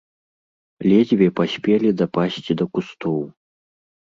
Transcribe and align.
Ледзьве 0.87 1.27
паспелі 1.39 1.89
дапасці 2.01 2.51
да 2.63 2.69
кустоў. 2.79 3.19